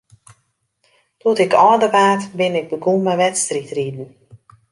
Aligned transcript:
Doe't 1.19 1.43
ik 1.45 1.57
âlder 1.67 1.91
waard, 1.95 2.23
bin 2.39 2.57
ik 2.61 2.67
begûn 2.73 3.01
mei 3.05 3.17
wedstriidriden. 3.25 4.09